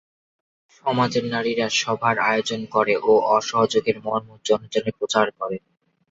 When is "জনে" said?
4.47-4.67, 4.73-4.91